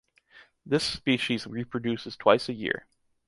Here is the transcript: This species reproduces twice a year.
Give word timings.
This 0.65 0.83
species 0.83 1.45
reproduces 1.45 2.17
twice 2.17 2.49
a 2.49 2.53
year. 2.53 2.87